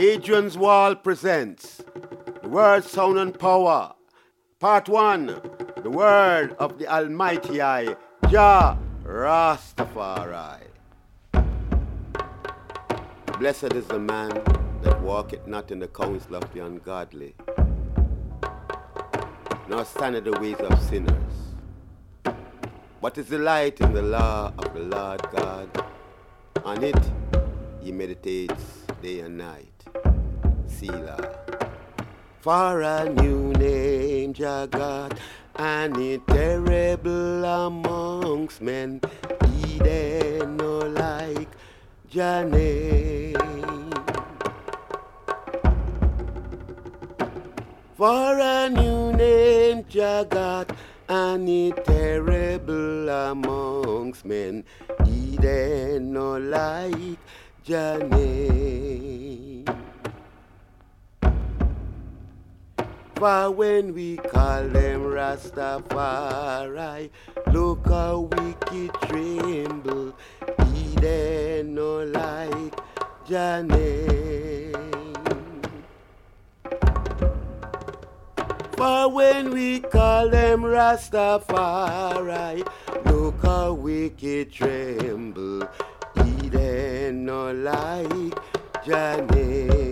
[0.00, 1.82] Adrian's Wall presents
[2.40, 3.92] The Word, Sound and Power.
[4.58, 5.26] Part 1
[5.82, 7.96] The Word of the Almighty I,
[8.30, 10.62] Jah Rastafari.
[13.38, 14.30] Blessed is the man
[14.80, 17.34] that walketh not in the counsel of the ungodly,
[19.68, 21.34] nor stand in the ways of sinners,
[23.02, 25.84] but is delight in the law of the Lord God.
[26.64, 27.10] On it
[27.82, 29.69] he meditates day and night.
[32.40, 35.18] For a new name, Jagat,
[35.56, 39.02] and it terrible amongst men.
[39.58, 41.50] Eden no like
[42.10, 43.36] Janine.
[47.94, 50.74] For a new name, Jagat,
[51.10, 54.64] and it terrible amongst men.
[55.06, 57.18] Eden no like
[57.66, 59.49] Janine.
[63.20, 67.10] For when we call them Rastafari,
[67.52, 70.16] look how wicked tremble.
[70.72, 72.74] He Eden no like
[73.28, 74.72] Janine.
[78.78, 82.66] For when we call them Rastafari,
[83.04, 85.68] look how wicked tremble.
[86.24, 88.34] He Eden no like
[88.82, 89.89] Janine.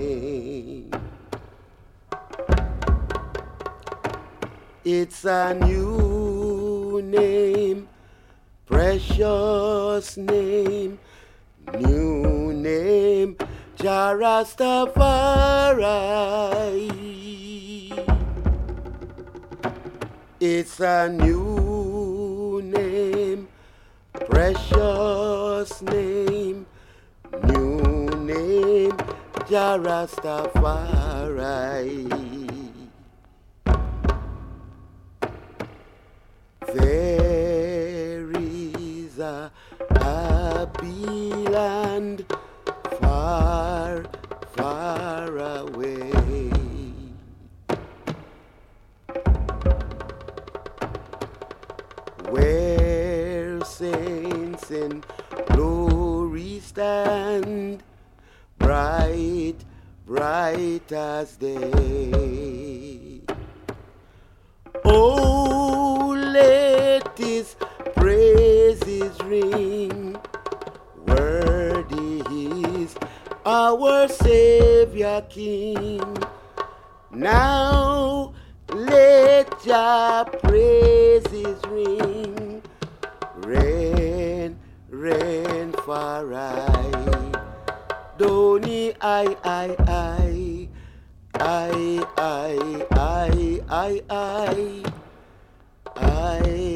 [4.91, 7.91] It's a new name,
[8.65, 10.99] precious name,
[11.79, 13.37] new name,
[13.77, 14.65] Jarastafari.
[20.41, 23.49] It's a new name,
[24.15, 26.65] precious name,
[27.45, 28.97] new name,
[29.51, 32.28] Jarastafari.
[36.75, 39.51] There is a
[39.91, 42.27] happy land
[43.01, 44.05] far,
[44.53, 46.11] far away.
[52.29, 55.03] Where saints in
[55.47, 57.83] glory stand,
[58.59, 59.57] bright,
[60.05, 63.23] bright as day.
[64.85, 65.38] Oh,
[69.29, 70.17] ring.
[71.07, 72.23] Worthy
[72.81, 72.97] is
[73.45, 76.17] our Savior King.
[77.11, 78.33] Now
[78.73, 82.63] let your praises ring.
[83.37, 84.59] Rain,
[84.89, 87.33] rain for I.
[88.17, 90.69] Doni I, I, I.
[91.35, 94.83] I, I, I, I, I.
[95.97, 96.68] I,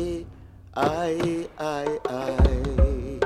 [0.74, 3.20] I, I, I.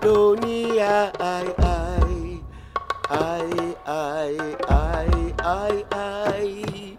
[0.00, 2.40] Doni I, I, I.
[3.10, 6.96] I, I, I, I, I.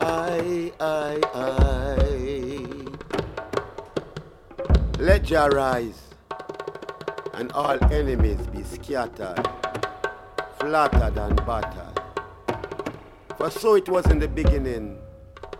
[0.00, 1.96] I, I, I.
[4.98, 6.00] Let Jah rise,
[7.34, 9.46] and all enemies be scattered,
[10.58, 12.00] flattered and battered.
[13.36, 14.96] For so it was in the beginning,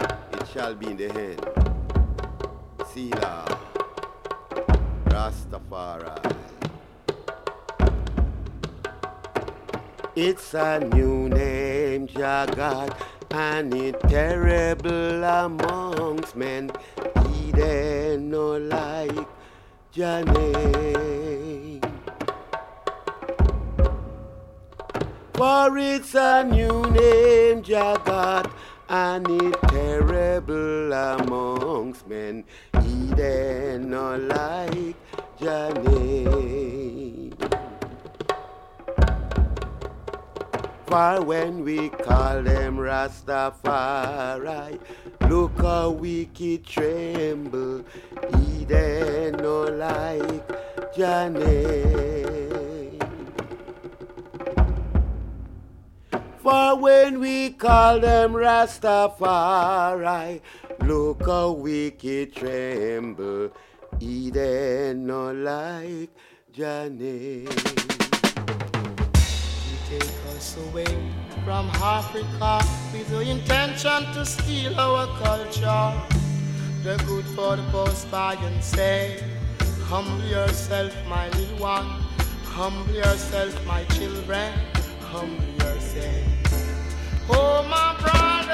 [0.00, 1.63] it shall be in the end.
[5.06, 6.34] Rastafari.
[10.14, 12.96] It's a new name, Jagat,
[13.32, 16.70] and it terrible amongst men.
[17.32, 19.28] He Eden no like
[19.92, 21.80] Janine.
[25.34, 28.52] For it's a new name, Jagat,
[28.88, 32.44] and it terrible amongst men.
[33.14, 34.96] Eden no like
[35.38, 37.32] Janine.
[40.86, 43.60] For when we call them Rastafari,
[45.28, 47.84] look how wicked tremble.
[48.48, 50.48] Eden no like
[50.96, 51.94] Janine.
[56.42, 59.12] For when we call them Rastafari,
[60.86, 63.50] look how wicked tremble.
[64.00, 66.10] Eden no like
[66.52, 67.48] Janine.
[69.66, 70.94] You take us away
[71.44, 72.60] from Africa
[72.92, 75.92] with the intention to steal our culture.
[76.82, 79.22] The good for the post by and say,
[79.84, 81.86] Humble yourself, my little one.
[82.44, 84.52] Humble yourself, my children.
[85.00, 86.24] Humble yourself.
[87.28, 88.53] Oh, my brother,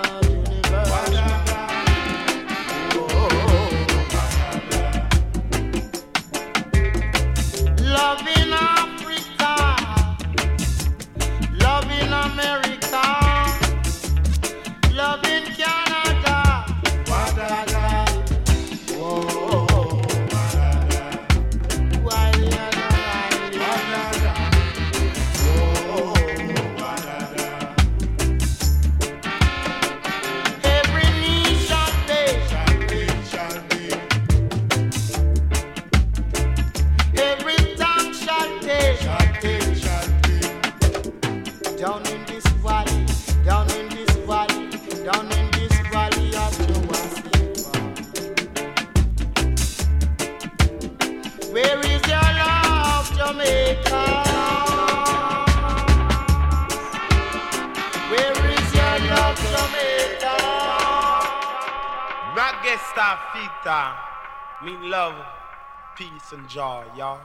[66.47, 67.19] joy, y'all.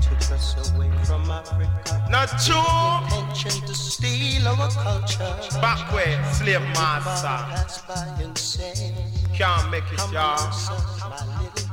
[0.00, 2.06] Took us away from Africa.
[2.08, 3.18] Not true.
[3.18, 5.36] Intention to steal our culture.
[5.60, 7.26] Back way, slave master.
[7.26, 8.94] Pass by and say,
[9.34, 10.38] Can't make it, y'all.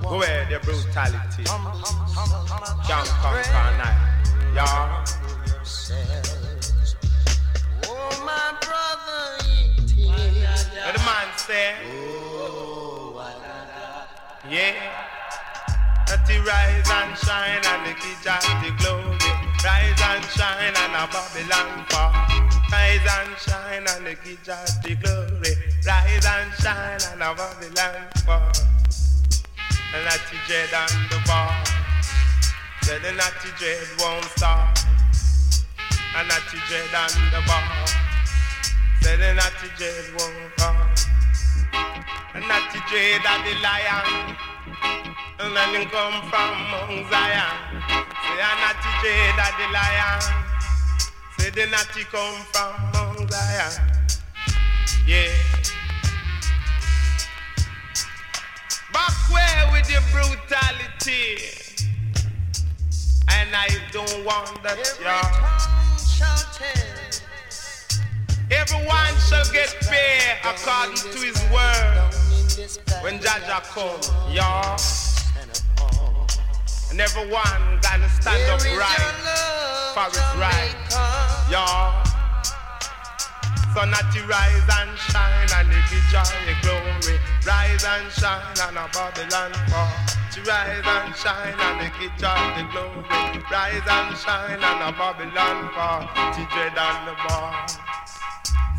[0.02, 1.44] Go ahead, the brutality.
[2.88, 5.06] Can't conquer night, y'all.
[7.86, 9.38] Oh, my brother,
[9.78, 10.10] eating.
[10.10, 11.76] What the man say?
[11.86, 13.24] Oh,
[14.50, 15.23] yeah.
[16.28, 17.94] He rise and shine and the
[18.64, 19.20] the glory.
[19.64, 22.14] Rise and shine and a Babylon fall.
[22.72, 24.16] Rise and shine and the
[24.84, 25.54] the glory.
[25.86, 28.52] Rise and shine and a Babylon fall.
[29.94, 31.64] And that the dread on the bar.
[32.82, 34.78] Said the natty dread won't stop.
[36.16, 37.88] And the dread on the bar.
[39.02, 40.98] Said the natty dread won't stop.
[42.34, 44.53] And the dread of the lion.
[44.66, 47.82] And then come from Mount Zion.
[48.24, 50.22] Say a natty dread of the lion.
[51.38, 53.72] Say the natty come from Mount Zion.
[55.06, 55.34] Yeah.
[58.94, 61.50] Back where with the brutality.
[63.32, 65.22] And I don't want that, y'all.
[65.22, 67.04] tongue shall tell.
[68.52, 72.23] Everyone shall get paid according to his word
[73.02, 74.00] when Jah Jah come,
[74.34, 74.80] y'all.
[76.92, 79.14] And everyone gotta stand up right
[79.94, 80.76] for his right,
[81.50, 82.04] y'all.
[83.74, 87.18] So not to rise and shine and if you joy your glory.
[87.48, 89.90] Rise and shine and a Babylon fall.
[90.34, 93.44] To rise and shine and if you joy the glory.
[93.52, 96.06] Rise and shine and a Babylon fall.
[96.34, 97.68] To dread on the bar.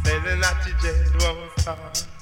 [0.04, 2.13] Say the natty dread won't stop.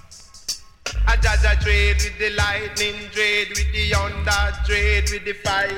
[1.09, 5.69] A Jah Jah trade with the lightning, trade with the under, trade with the fire.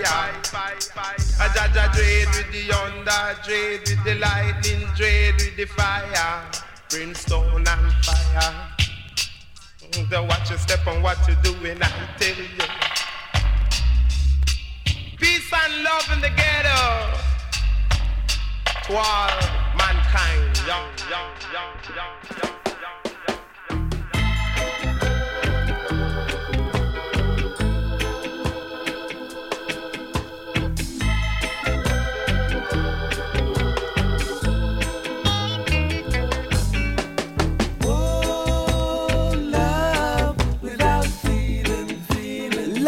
[1.40, 6.50] A Jah Jah trade with the under, trade with the lightning, trade with the fire.
[6.90, 8.70] Brimstone and fire.
[9.92, 11.88] Mm, So watch your step on what you're doing, I
[12.18, 12.68] tell you.
[15.18, 17.18] Peace and love in the ghetto.
[18.86, 19.30] To all
[19.76, 20.60] mankind.
[20.66, 22.53] Young, young, young, young, young.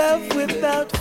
[0.07, 0.96] Love without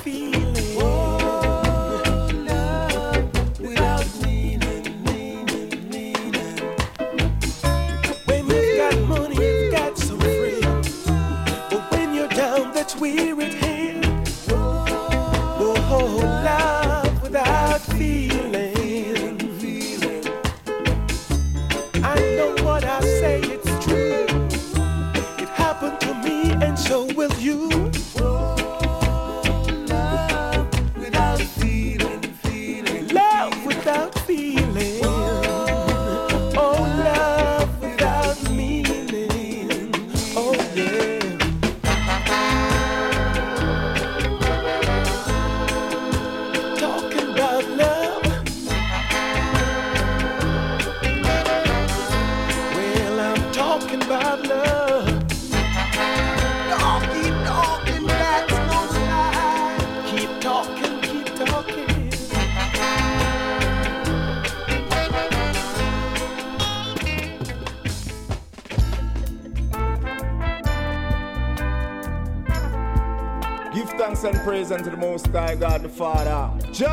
[75.36, 76.50] High God the Father.
[76.72, 76.88] Joe!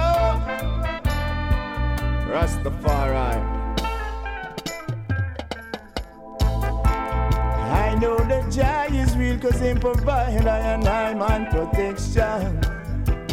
[2.27, 3.39] Rastafari.
[7.71, 12.61] I know that Jah is real cause he provide I and I man protection.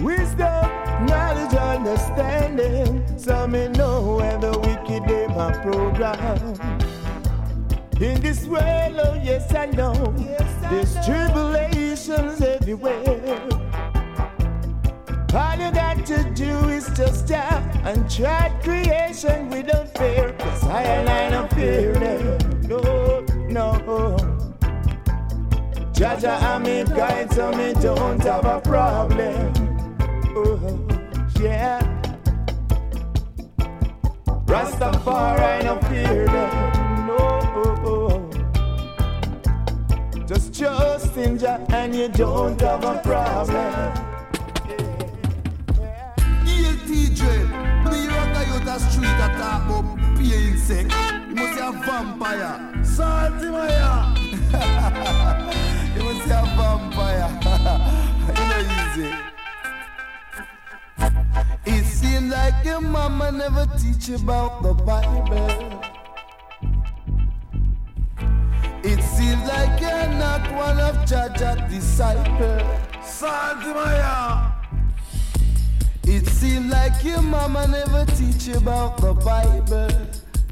[0.05, 0.69] Wisdom,
[1.07, 3.17] knowledge, understanding.
[3.17, 6.53] So me know where the wicked they my program.
[7.99, 10.08] In this world, oh yes I know,
[17.89, 20.31] and try creation without fear.
[20.37, 22.61] Cause I and I don't fear them.
[22.67, 24.15] No, no.
[25.91, 29.53] Jah Jah, I'm a guide, so me don't have a problem.
[30.35, 30.59] Oh,
[31.41, 31.79] yeah.
[34.45, 37.07] Rastafari, I don't fear them.
[37.07, 38.29] No.
[40.27, 44.08] Just trust in Jah and you don't have a problem.
[48.67, 49.97] Out street that about.
[51.29, 52.83] You must be a vampire.
[52.83, 54.13] Salty Maya.
[55.95, 57.29] you must be a vampire.
[58.27, 59.11] you know easy.
[61.65, 65.81] It seems like your mama never teach you about the Bible.
[68.83, 72.63] It seems like you're not one of Jah Jah's disciples.
[73.03, 74.48] Salty Maya.
[76.11, 79.89] It seems like your mama never teach you about the Bible.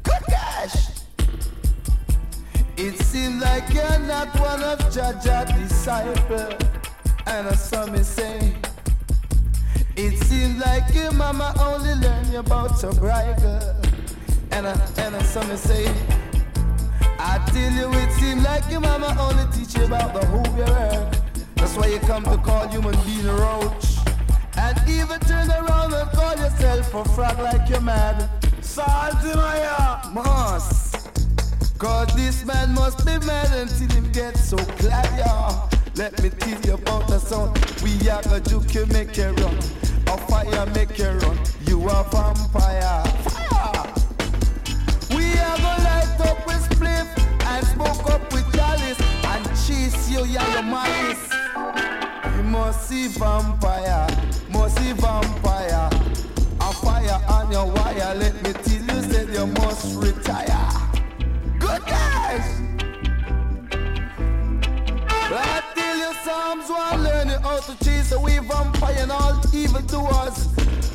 [0.04, 1.02] Gosh!
[2.76, 6.54] It seems like you're not one of Jah Jah's disciples.
[7.26, 8.54] And I saw me say,
[9.96, 13.74] it seems like your mama only learned about your bridal.
[14.52, 15.92] And I, and I saw me say,
[17.18, 21.44] I tell you, it seems like your mama only teach you about the who you.
[21.56, 23.97] That's why you come to call human being a roach.
[24.68, 28.28] And even turn around and call yourself a frog like you're mad.
[28.60, 31.08] Salt in my Moss.
[31.78, 35.70] Cause this man must be mad until him get so glad, y'all.
[35.96, 37.56] Let me tell you about the sound.
[37.82, 39.56] We are a juke you make you run.
[40.06, 41.38] A fire make you run.
[41.66, 43.04] You a vampire.
[43.24, 43.94] Fire!
[45.16, 47.08] We are gonna light up with spliff
[47.52, 51.47] and smoke up with chalice and chase you, yeah, your malice.
[52.48, 54.06] Must see vampire
[54.50, 55.90] must see vampire.
[56.60, 60.70] A fire on your wire, let me tell you, said you must retire.
[61.58, 62.46] Good guys!
[65.30, 70.46] I tell you, Psalms one learning how to chase away vampire and all evil doers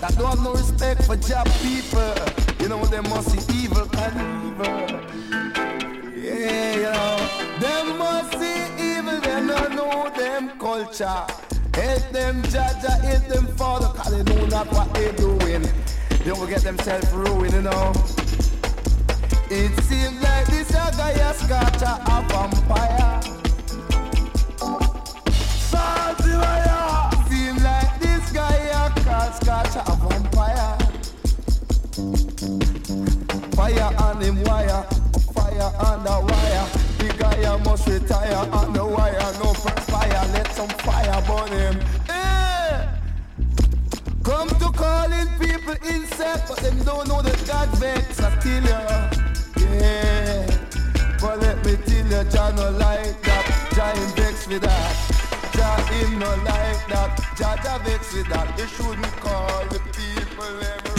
[0.02, 2.14] that don't have no respect for job people.
[2.60, 4.16] You know, they must see evil and
[4.48, 5.00] evil.
[6.18, 7.18] Yeah, you know,
[7.60, 8.73] them must see they
[9.94, 11.26] know them culture.
[11.74, 15.64] Help them, Jah Jah, help them, Father, cause they know not what they're doing.
[16.24, 17.94] They will get themselves ruined, you know.
[19.50, 23.22] It seems like this guy has got a vampire.
[27.30, 30.78] Seems like this guy has got a vampire.
[33.56, 34.84] Fire on him wire,
[35.34, 36.68] fire on the wire.
[37.00, 39.73] The guy must retire on the wire, no fire,
[40.68, 41.82] some fire burn him.
[42.08, 42.88] Hey!
[44.24, 48.22] Come to calling people insect, but them don't know that God vex.
[48.22, 48.80] I tell you,
[49.66, 50.48] yeah.
[51.20, 53.46] But let me tell you, Jah no like that.
[53.76, 54.12] Jah him
[54.48, 54.94] with that.
[55.54, 57.12] Jah him no like that.
[57.38, 58.58] Jah Jah vex with that.
[58.58, 60.93] You shouldn't call the people eh, them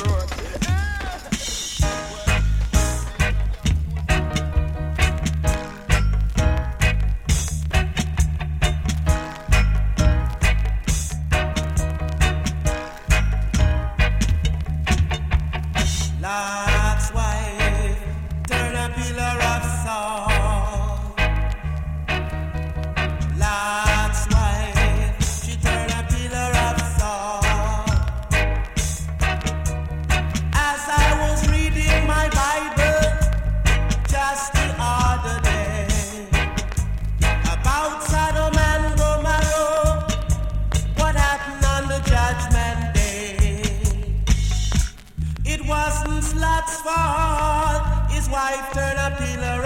[46.65, 48.11] Lot's fault.
[48.11, 49.64] His wife turned a pillar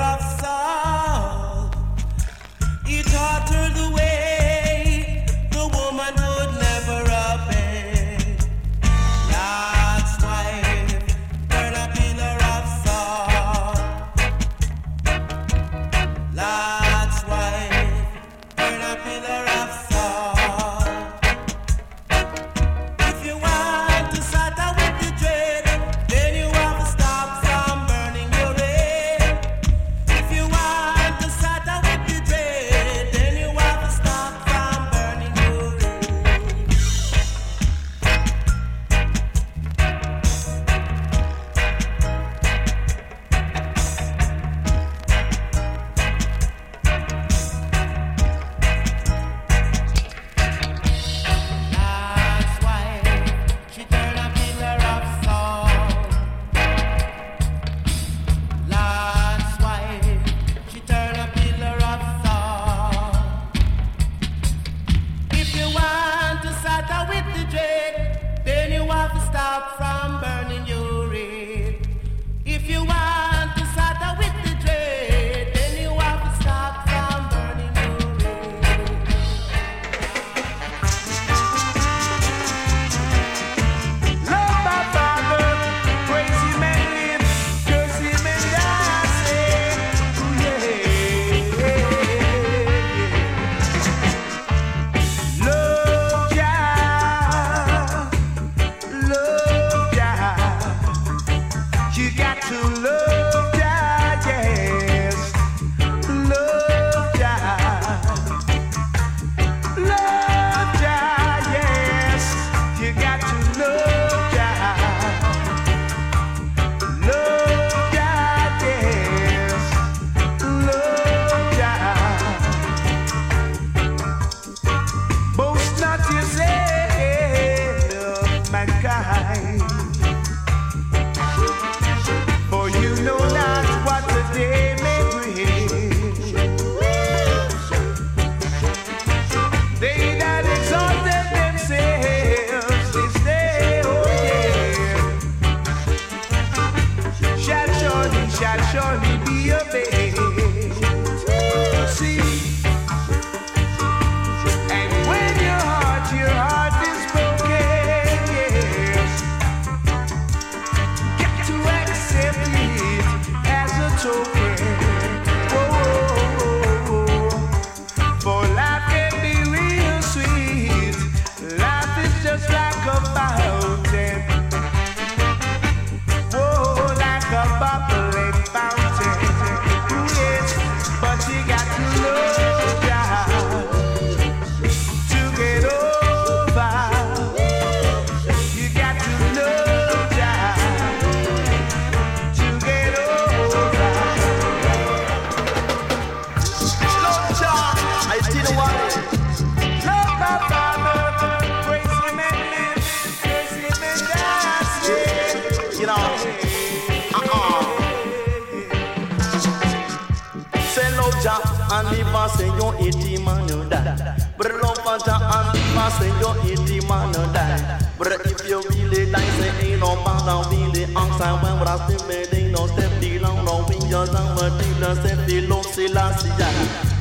[220.99, 222.67] really outside when what I still made no
[223.01, 226.31] the long no win your down but the step the low Selassie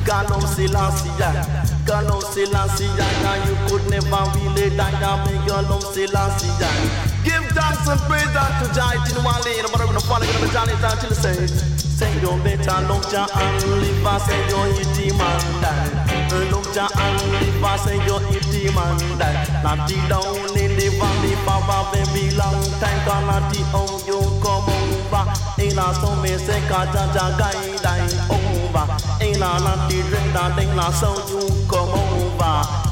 [0.06, 1.10] Gallo Selassie
[1.84, 2.88] Gallo Selassie
[3.22, 6.52] Now you could never really die make your love Selassie
[7.24, 10.00] Give thanks and praise unto Jah in one lane but I'm gonna
[10.52, 11.18] Johnny down till the
[12.22, 14.22] your better love Jah and live and
[15.18, 17.98] man die Love Jah and live and say
[18.74, 23.86] man die Not down in the valley for a very long time Gonna the how
[24.06, 25.24] you come over.
[25.62, 25.86] In a
[26.68, 28.86] cause Jah Jah guide I over.
[29.24, 32.87] In a not the drink that thing na so you come over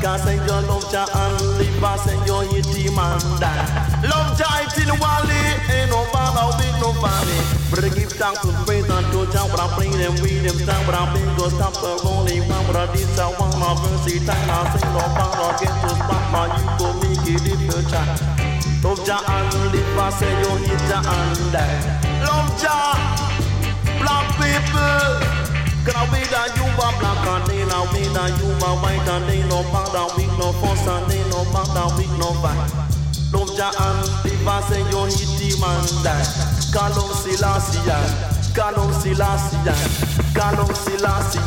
[0.00, 4.00] Cause say your love Jah and live and say your itty man die.
[4.08, 7.36] Love Jah it in valley Ain't no bother with nobody.
[7.70, 10.86] But I give thanks and praise unto Jah But I bring them with them stand
[10.86, 14.18] But I bring go stop the only one But I did I want my mercy
[14.24, 17.78] time I sing no bother Get to spot my you go make it if you
[17.92, 18.02] try
[18.82, 21.78] Love Jah and live and say your hit Jah and die.
[22.24, 22.96] Love Jah
[24.00, 25.49] Black people
[25.84, 29.62] Gonna wait you are black and they wait that you are white and they no
[29.72, 32.68] bother with no fuss and they no bother with no fight.
[33.32, 34.04] Love Jah and
[34.44, 36.50] and say you hit the man die.
[38.76, 39.56] On Selassie,
[40.34, 41.40] call on Selassie,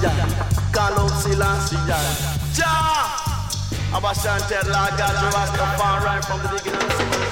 [0.74, 1.78] call on Selassie.
[2.54, 3.34] Jah,
[4.98, 7.23] God, you Rastafari from the beginning.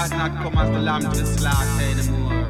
[0.00, 2.48] Has not come as the lamb to slaughter anymore.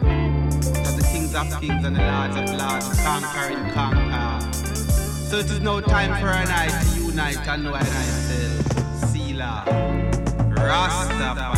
[0.87, 4.53] As the kings of kings and the lords of lords conquering conquer.
[4.55, 9.11] So it is no time for an I to unite and know thyself.
[9.11, 9.65] Selah.
[10.55, 11.50] Rastafari.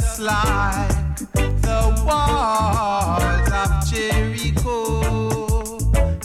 [0.00, 0.88] just like
[1.36, 4.80] the walls of Jericho.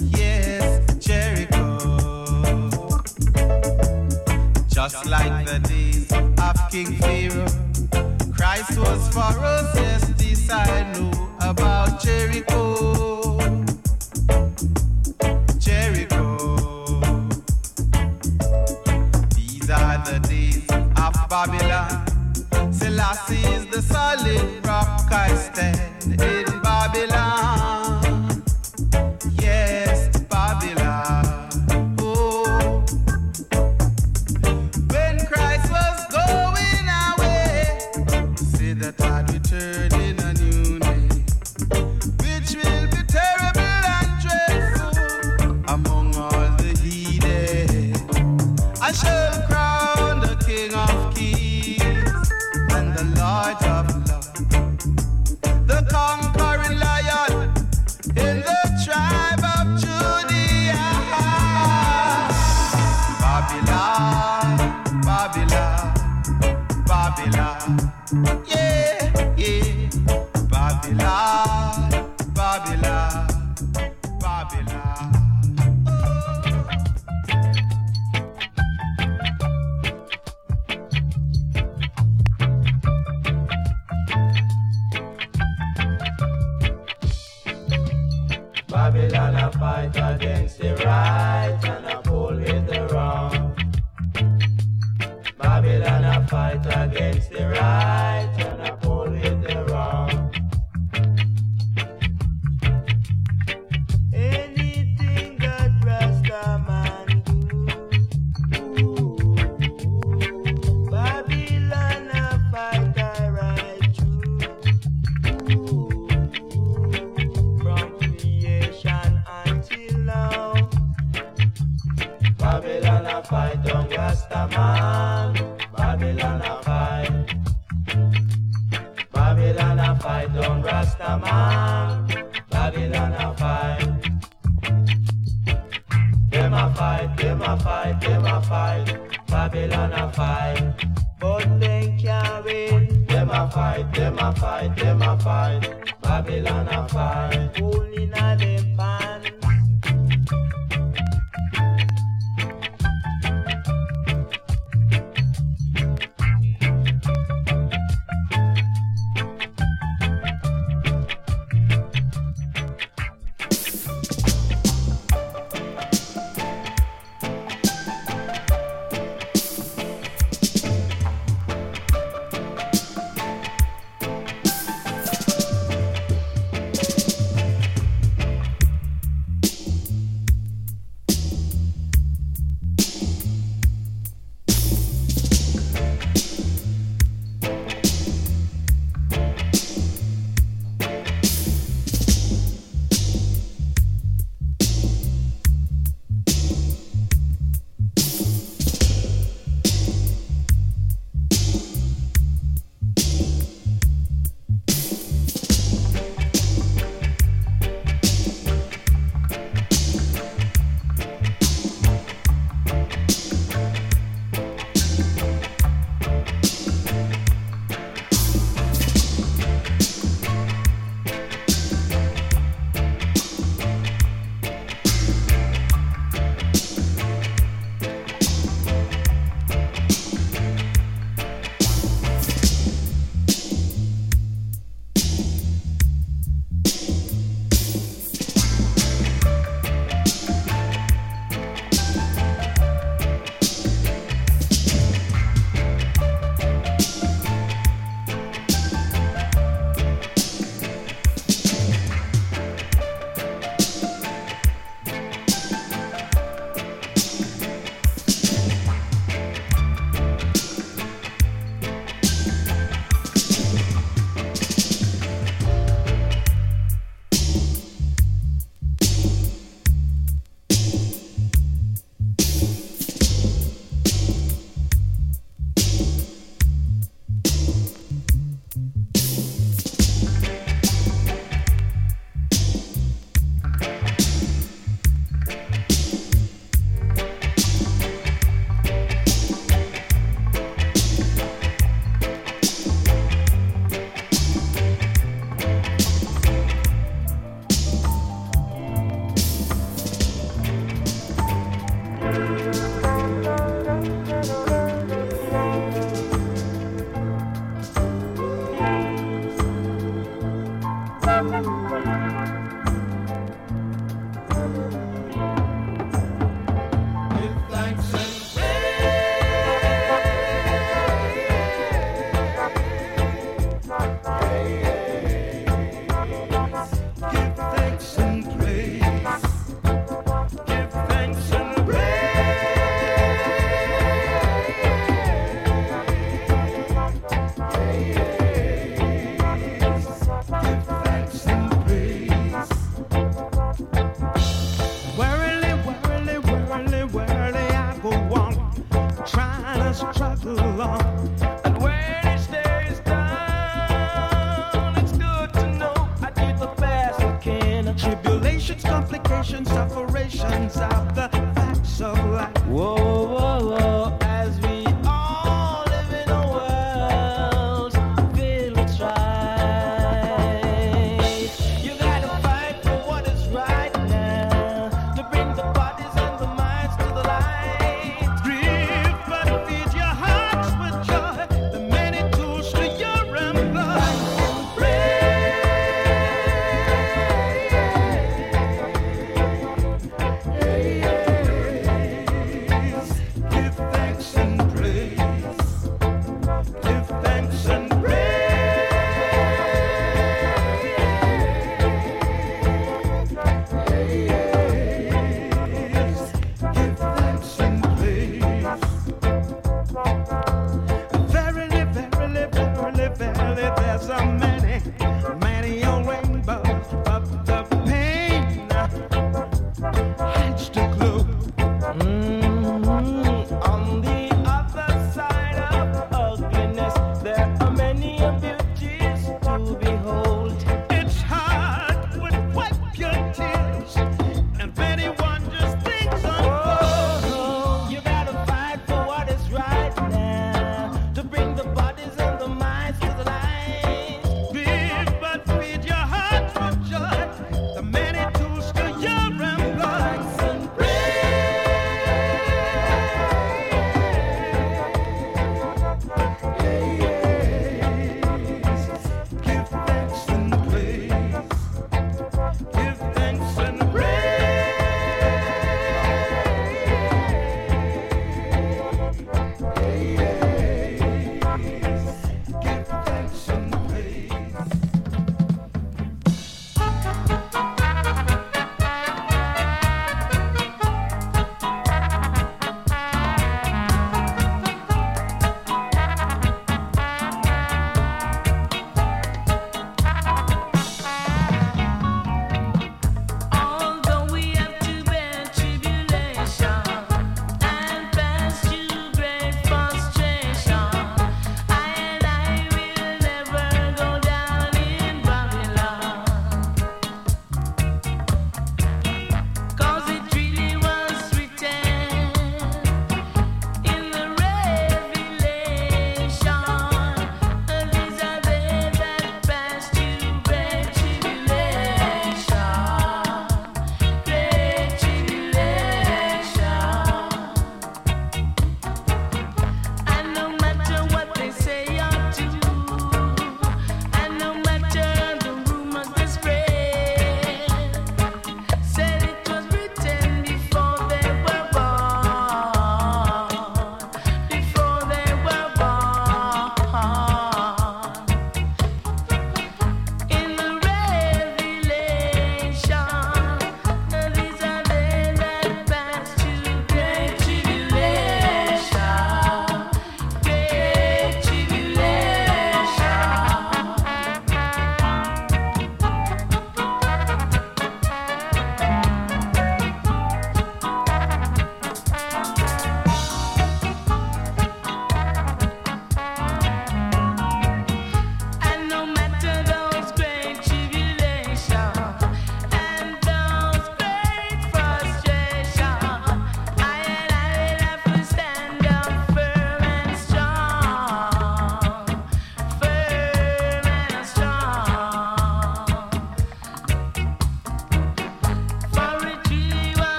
[0.00, 0.64] Yes,
[1.04, 1.78] Jericho.
[4.68, 7.48] Just like the days of King Pharaoh,
[8.36, 9.74] Christ was for us.
[9.74, 11.10] Yes, this I know
[11.40, 13.38] about Jericho.
[15.58, 16.46] Jericho.
[19.34, 22.04] These are the days of Babylon.
[22.72, 26.20] Selassie's the solid rock I stand.
[26.22, 26.53] in.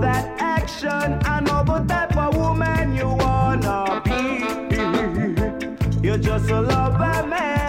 [0.00, 1.18] that action.
[1.24, 4.44] I know the type of woman you wanna be.
[6.06, 7.59] You're just a lover man.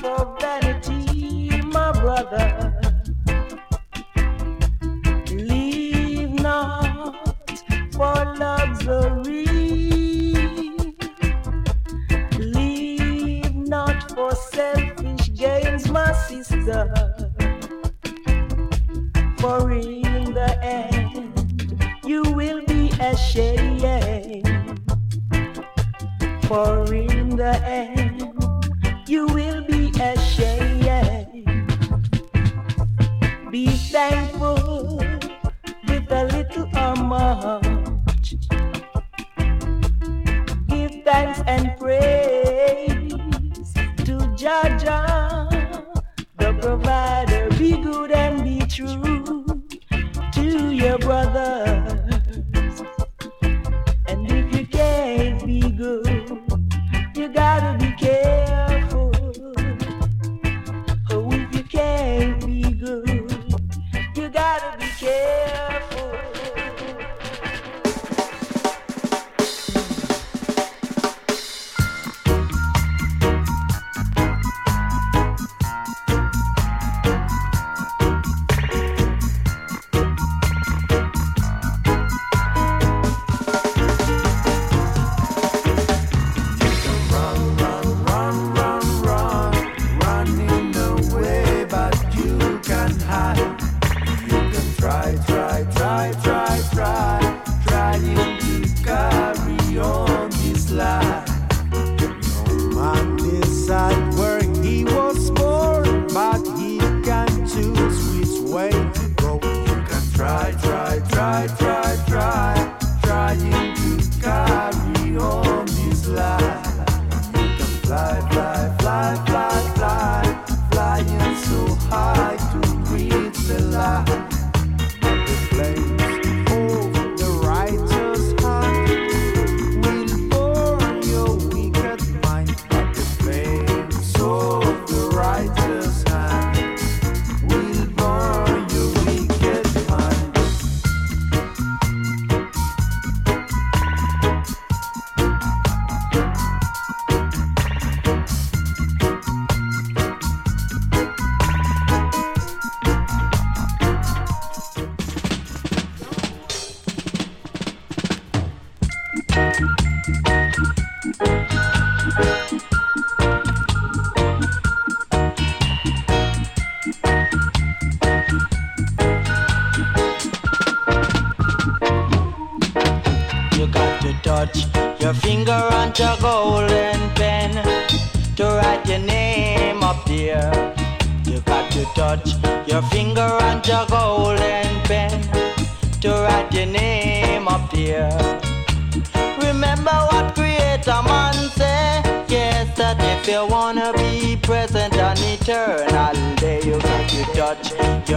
[0.00, 2.69] for vanity, my brother.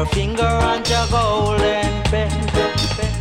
[0.03, 2.29] Your finger on your golden pen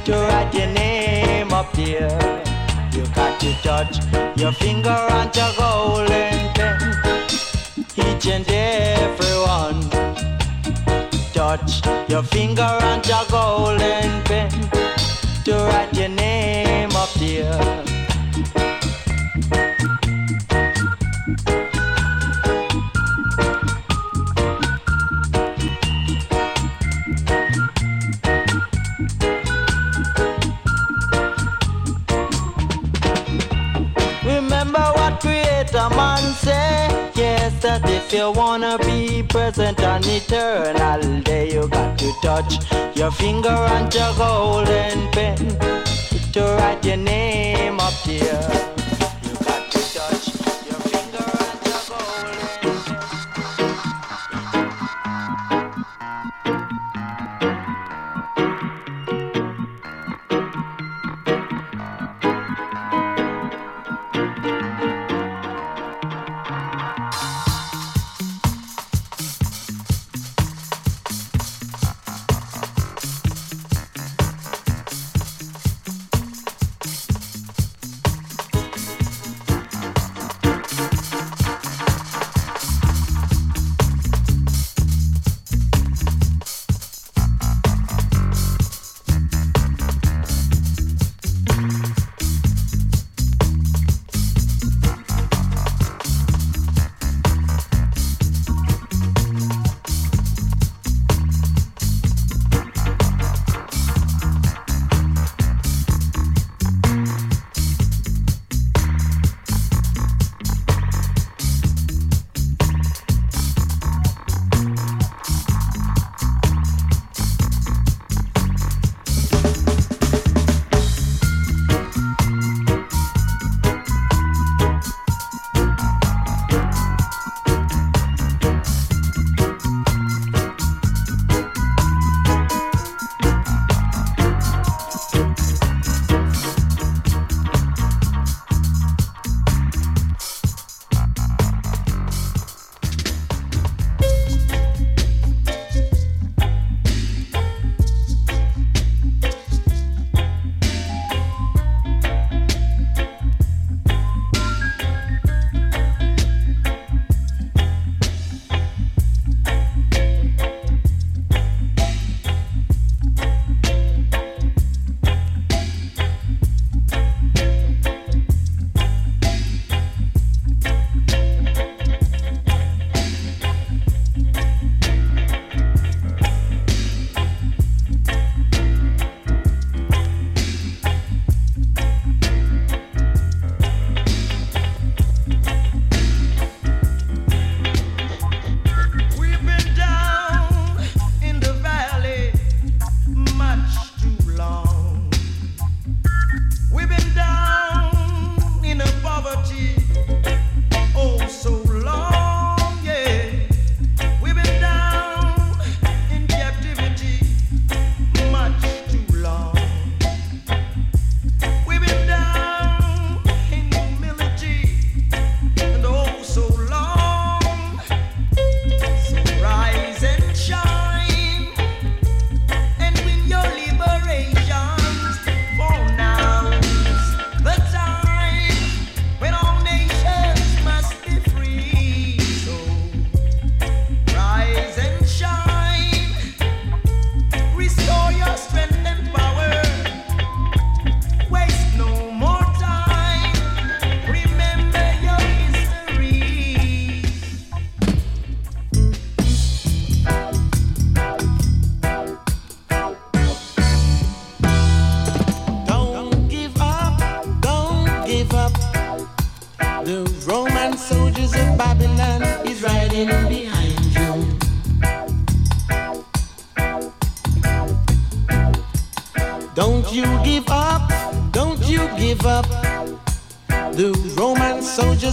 [0.04, 2.10] to write your name up there.
[2.92, 3.98] You got to touch
[4.36, 6.80] your finger on your golden pen.
[7.94, 9.80] Each and every one.
[11.32, 14.50] Touch your finger on your golden pen
[15.44, 16.08] to write your
[38.12, 42.58] if you wanna be present and eternal, there you got to touch
[42.94, 45.36] your finger on your golden pen
[46.32, 48.71] to write your name up there.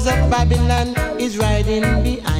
[0.06, 2.38] Roman of Babylon is riding behind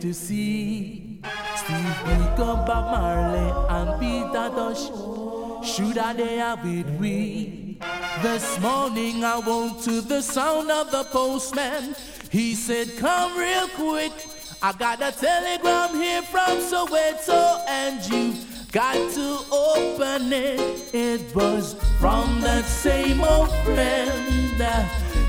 [0.00, 1.20] to see
[1.56, 4.88] Steve Biko, Bob Marley, and Peter Tosh.
[5.62, 7.78] Should I they with we?
[8.22, 11.94] This morning I woke to the sound of the postman.
[12.30, 14.12] He said, Come real quick.
[14.62, 18.34] I got a telegram here from Soweto, and you
[18.72, 20.94] got to open it.
[20.94, 24.30] It was from that same old friend.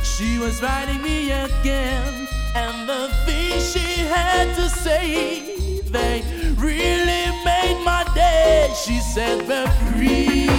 [0.03, 2.20] She was writing me again.
[2.54, 6.22] And the things she had to say, they
[6.58, 8.74] really made my day.
[8.86, 10.49] She said, We're free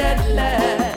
[0.00, 0.87] at last.